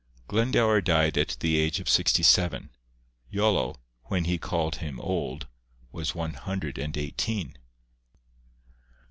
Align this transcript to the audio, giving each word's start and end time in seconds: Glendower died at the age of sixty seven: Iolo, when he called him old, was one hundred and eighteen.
Glendower 0.27 0.81
died 0.81 1.15
at 1.15 1.37
the 1.41 1.57
age 1.59 1.79
of 1.79 1.87
sixty 1.87 2.23
seven: 2.23 2.71
Iolo, 3.31 3.75
when 4.05 4.23
he 4.25 4.39
called 4.39 4.77
him 4.77 4.99
old, 4.99 5.45
was 5.91 6.15
one 6.15 6.33
hundred 6.33 6.79
and 6.79 6.97
eighteen. 6.97 7.55